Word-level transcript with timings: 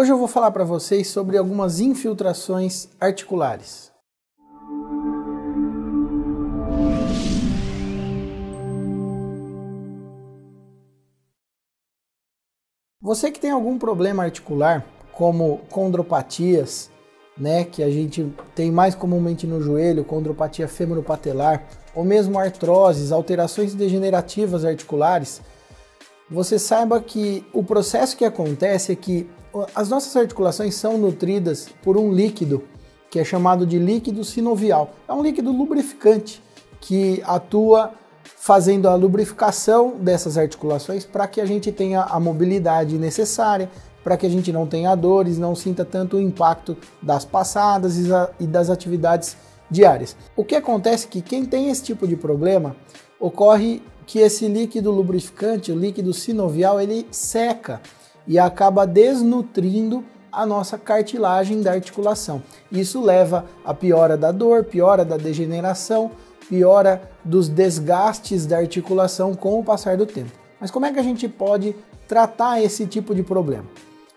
Hoje 0.00 0.12
eu 0.12 0.16
vou 0.16 0.28
falar 0.28 0.52
para 0.52 0.62
vocês 0.62 1.08
sobre 1.08 1.36
algumas 1.36 1.80
infiltrações 1.80 2.86
articulares. 3.00 3.90
Você 13.02 13.32
que 13.32 13.40
tem 13.40 13.50
algum 13.50 13.76
problema 13.76 14.22
articular, 14.22 14.86
como 15.10 15.62
condropatias, 15.68 16.92
né, 17.36 17.64
que 17.64 17.82
a 17.82 17.90
gente 17.90 18.32
tem 18.54 18.70
mais 18.70 18.94
comumente 18.94 19.48
no 19.48 19.60
joelho, 19.60 20.04
condropatia 20.04 20.68
femoropatelar, 20.68 21.66
ou 21.92 22.04
mesmo 22.04 22.38
artroses, 22.38 23.10
alterações 23.10 23.74
degenerativas 23.74 24.64
articulares, 24.64 25.42
você 26.30 26.56
saiba 26.56 27.00
que 27.00 27.44
o 27.52 27.64
processo 27.64 28.16
que 28.16 28.24
acontece 28.24 28.92
é 28.92 28.94
que 28.94 29.28
as 29.74 29.88
nossas 29.88 30.14
articulações 30.16 30.74
são 30.74 30.98
nutridas 30.98 31.68
por 31.82 31.96
um 31.96 32.12
líquido 32.12 32.62
que 33.10 33.18
é 33.18 33.24
chamado 33.24 33.66
de 33.66 33.78
líquido 33.78 34.22
sinovial. 34.22 34.90
É 35.08 35.12
um 35.12 35.22
líquido 35.22 35.50
lubrificante 35.50 36.42
que 36.80 37.22
atua 37.26 37.92
fazendo 38.36 38.88
a 38.88 38.94
lubrificação 38.94 39.96
dessas 39.98 40.36
articulações 40.36 41.04
para 41.04 41.26
que 41.26 41.40
a 41.40 41.46
gente 41.46 41.72
tenha 41.72 42.02
a 42.02 42.20
mobilidade 42.20 42.98
necessária, 42.98 43.70
para 44.04 44.16
que 44.16 44.26
a 44.26 44.28
gente 44.28 44.52
não 44.52 44.66
tenha 44.66 44.94
dores, 44.94 45.38
não 45.38 45.54
sinta 45.54 45.84
tanto 45.84 46.16
o 46.16 46.20
impacto 46.20 46.76
das 47.02 47.24
passadas 47.24 47.96
e 48.38 48.46
das 48.46 48.70
atividades 48.70 49.36
diárias. 49.70 50.16
O 50.36 50.44
que 50.44 50.54
acontece 50.54 51.06
é 51.06 51.10
que 51.10 51.20
quem 51.20 51.44
tem 51.44 51.70
esse 51.70 51.82
tipo 51.82 52.06
de 52.06 52.16
problema 52.16 52.76
ocorre 53.18 53.82
que 54.06 54.20
esse 54.20 54.48
líquido 54.48 54.90
lubrificante, 54.90 55.70
o 55.70 55.78
líquido 55.78 56.14
sinovial, 56.14 56.80
ele 56.80 57.06
seca 57.10 57.80
e 58.28 58.38
acaba 58.38 58.86
desnutrindo 58.86 60.04
a 60.30 60.44
nossa 60.44 60.76
cartilagem 60.76 61.62
da 61.62 61.72
articulação. 61.72 62.42
Isso 62.70 63.02
leva 63.02 63.46
a 63.64 63.72
piora 63.72 64.16
da 64.16 64.30
dor, 64.30 64.64
piora 64.64 65.04
da 65.04 65.16
degeneração, 65.16 66.10
piora 66.48 67.10
dos 67.24 67.48
desgastes 67.48 68.46
da 68.46 68.58
articulação 68.58 69.34
com 69.34 69.58
o 69.58 69.64
passar 69.64 69.96
do 69.96 70.06
tempo. 70.06 70.30
Mas 70.60 70.70
como 70.70 70.86
é 70.86 70.92
que 70.92 70.98
a 70.98 71.02
gente 71.02 71.26
pode 71.26 71.74
tratar 72.06 72.62
esse 72.62 72.86
tipo 72.86 73.14
de 73.14 73.22
problema? 73.22 73.64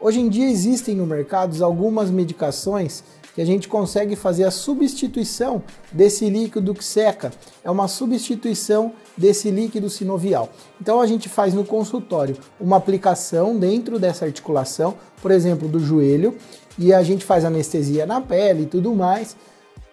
Hoje 0.00 0.20
em 0.20 0.28
dia 0.28 0.48
existem 0.48 0.94
no 0.94 1.06
mercado 1.06 1.62
algumas 1.62 2.10
medicações 2.10 3.02
que 3.38 3.42
a 3.42 3.46
gente 3.46 3.68
consegue 3.68 4.16
fazer 4.16 4.42
a 4.42 4.50
substituição 4.50 5.62
desse 5.92 6.28
líquido 6.28 6.74
que 6.74 6.84
seca. 6.84 7.30
É 7.62 7.70
uma 7.70 7.86
substituição 7.86 8.92
desse 9.16 9.48
líquido 9.48 9.88
sinovial. 9.88 10.48
Então 10.80 11.00
a 11.00 11.06
gente 11.06 11.28
faz 11.28 11.54
no 11.54 11.64
consultório 11.64 12.36
uma 12.60 12.78
aplicação 12.78 13.56
dentro 13.56 13.96
dessa 13.96 14.24
articulação, 14.24 14.96
por 15.22 15.30
exemplo, 15.30 15.68
do 15.68 15.78
joelho, 15.78 16.36
e 16.76 16.92
a 16.92 17.00
gente 17.04 17.24
faz 17.24 17.44
anestesia 17.44 18.04
na 18.06 18.20
pele 18.20 18.64
e 18.64 18.66
tudo 18.66 18.92
mais. 18.92 19.36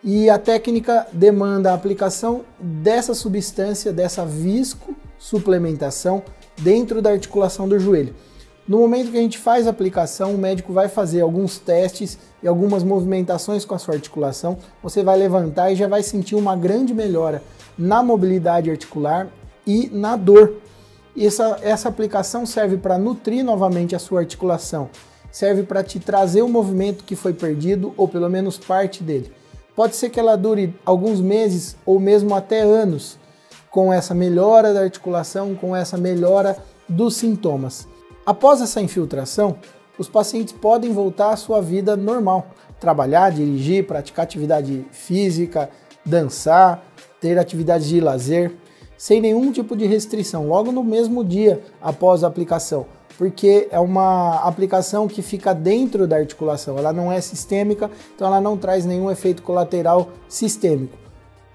E 0.03 0.27
a 0.27 0.39
técnica 0.39 1.05
demanda 1.13 1.69
a 1.69 1.75
aplicação 1.75 2.41
dessa 2.59 3.13
substância, 3.13 3.93
dessa 3.93 4.25
visco 4.25 4.95
suplementação 5.19 6.23
dentro 6.57 6.99
da 6.99 7.11
articulação 7.11 7.69
do 7.69 7.77
joelho. 7.77 8.15
No 8.67 8.79
momento 8.79 9.11
que 9.11 9.17
a 9.17 9.21
gente 9.21 9.37
faz 9.37 9.67
a 9.67 9.69
aplicação, 9.69 10.33
o 10.33 10.37
médico 10.39 10.73
vai 10.73 10.89
fazer 10.89 11.21
alguns 11.21 11.59
testes 11.59 12.17
e 12.41 12.47
algumas 12.47 12.83
movimentações 12.83 13.63
com 13.63 13.75
a 13.75 13.77
sua 13.77 13.93
articulação. 13.93 14.57
Você 14.81 15.03
vai 15.03 15.19
levantar 15.19 15.71
e 15.71 15.75
já 15.75 15.87
vai 15.87 16.01
sentir 16.01 16.33
uma 16.33 16.55
grande 16.55 16.91
melhora 16.91 17.43
na 17.77 18.01
mobilidade 18.01 18.71
articular 18.71 19.27
e 19.67 19.87
na 19.93 20.15
dor. 20.15 20.55
Essa, 21.15 21.59
essa 21.61 21.89
aplicação 21.89 22.43
serve 22.43 22.77
para 22.77 22.97
nutrir 22.97 23.45
novamente 23.45 23.95
a 23.95 23.99
sua 23.99 24.21
articulação, 24.21 24.89
serve 25.31 25.61
para 25.61 25.83
te 25.83 25.99
trazer 25.99 26.41
o 26.41 26.49
movimento 26.49 27.03
que 27.03 27.15
foi 27.15 27.33
perdido 27.33 27.93
ou 27.95 28.07
pelo 28.07 28.29
menos 28.29 28.57
parte 28.57 29.03
dele. 29.03 29.31
Pode 29.75 29.95
ser 29.95 30.09
que 30.09 30.19
ela 30.19 30.35
dure 30.35 30.73
alguns 30.83 31.21
meses 31.21 31.77
ou 31.85 31.99
mesmo 31.99 32.33
até 32.33 32.61
anos 32.61 33.19
com 33.69 33.93
essa 33.93 34.15
melhora 34.15 34.73
da 34.73 34.81
articulação, 34.81 35.53
com 35.53 35.75
essa 35.75 35.97
melhora 35.97 36.57
dos 36.89 37.15
sintomas. 37.15 37.87
Após 38.25 38.59
essa 38.59 38.81
infiltração, 38.81 39.57
os 39.99 40.09
pacientes 40.09 40.51
podem 40.51 40.91
voltar 40.91 41.29
à 41.29 41.35
sua 41.35 41.61
vida 41.61 41.95
normal, 41.95 42.47
trabalhar, 42.79 43.29
dirigir, 43.29 43.85
praticar 43.85 44.23
atividade 44.23 44.83
física, 44.91 45.69
dançar, 46.03 46.83
ter 47.21 47.37
atividades 47.37 47.87
de 47.87 48.01
lazer, 48.01 48.51
sem 48.97 49.21
nenhum 49.21 49.51
tipo 49.51 49.75
de 49.75 49.85
restrição, 49.85 50.47
logo 50.47 50.71
no 50.71 50.83
mesmo 50.83 51.23
dia 51.23 51.61
após 51.79 52.23
a 52.23 52.27
aplicação, 52.27 52.87
porque 53.15 53.67
é 53.69 53.79
uma 53.79 54.39
aplicação 54.39 55.07
que 55.07 55.21
fica 55.21 55.53
dentro 55.53 56.07
da 56.07 56.17
articulação, 56.17 56.79
ela 56.79 56.91
não 56.91 57.11
é 57.11 57.21
sistêmica, 57.21 57.91
então 58.15 58.27
ela 58.27 58.41
não 58.41 58.57
traz 58.57 58.85
nenhum 58.85 59.11
efeito 59.11 59.43
colateral 59.43 60.09
sistêmico. 60.27 60.97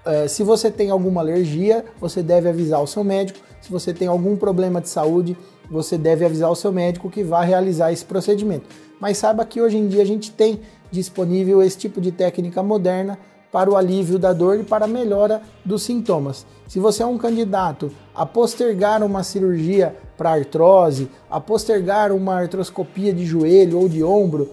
É, 0.05 0.27
se 0.27 0.41
você 0.41 0.71
tem 0.71 0.89
alguma 0.89 1.21
alergia, 1.21 1.85
você 1.99 2.23
deve 2.23 2.49
avisar 2.49 2.81
o 2.81 2.87
seu 2.87 3.03
médico. 3.03 3.39
Se 3.61 3.71
você 3.71 3.93
tem 3.93 4.07
algum 4.07 4.35
problema 4.35 4.81
de 4.81 4.89
saúde, 4.89 5.37
você 5.71 5.97
deve 5.97 6.25
avisar 6.25 6.51
o 6.51 6.55
seu 6.55 6.71
médico 6.71 7.09
que 7.09 7.23
vai 7.23 7.47
realizar 7.47 7.93
esse 7.93 8.03
procedimento. 8.03 8.67
Mas 8.99 9.17
saiba 9.17 9.45
que 9.45 9.61
hoje 9.61 9.77
em 9.77 9.87
dia 9.87 10.01
a 10.01 10.05
gente 10.05 10.29
tem 10.29 10.59
disponível 10.91 11.63
esse 11.63 11.77
tipo 11.77 12.01
de 12.01 12.11
técnica 12.11 12.61
moderna 12.61 13.17
para 13.51 13.69
o 13.69 13.75
alívio 13.75 14.19
da 14.19 14.33
dor 14.33 14.59
e 14.59 14.63
para 14.63 14.85
a 14.85 14.87
melhora 14.87 15.41
dos 15.63 15.83
sintomas. 15.83 16.45
Se 16.67 16.79
você 16.79 17.03
é 17.03 17.05
um 17.05 17.17
candidato 17.17 17.91
a 18.13 18.25
postergar 18.25 19.03
uma 19.03 19.23
cirurgia 19.23 19.95
para 20.17 20.31
artrose, 20.31 21.09
a 21.29 21.39
postergar 21.39 22.11
uma 22.11 22.35
artroscopia 22.35 23.13
de 23.13 23.25
joelho 23.25 23.79
ou 23.79 23.89
de 23.89 24.03
ombro, 24.03 24.49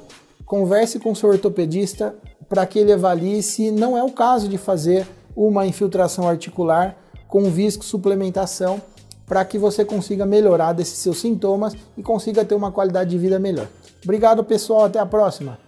converse 0.46 0.98
com 0.98 1.14
seu 1.14 1.28
ortopedista 1.28 2.14
para 2.48 2.64
que 2.64 2.78
ele 2.78 2.92
avalie 2.92 3.42
se 3.42 3.70
não 3.70 3.96
é 3.96 4.02
o 4.02 4.10
caso 4.10 4.48
de 4.48 4.56
fazer 4.56 5.06
uma 5.36 5.66
infiltração 5.66 6.26
articular 6.28 6.96
com 7.28 7.44
visco 7.50 7.84
suplementação 7.84 8.80
para 9.28 9.44
que 9.44 9.58
você 9.58 9.84
consiga 9.84 10.24
melhorar 10.24 10.72
desses 10.72 10.98
seus 10.98 11.18
sintomas 11.18 11.76
e 11.96 12.02
consiga 12.02 12.44
ter 12.44 12.54
uma 12.54 12.72
qualidade 12.72 13.10
de 13.10 13.18
vida 13.18 13.38
melhor. 13.38 13.68
Obrigado, 14.02 14.42
pessoal. 14.42 14.84
Até 14.84 14.98
a 14.98 15.06
próxima. 15.06 15.67